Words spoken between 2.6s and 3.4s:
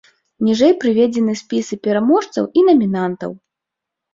і намінантаў.